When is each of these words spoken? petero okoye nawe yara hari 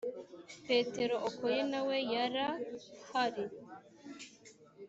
petero 0.65 1.15
okoye 1.29 1.61
nawe 1.71 1.95
yara 2.11 2.47
hari 3.09 3.45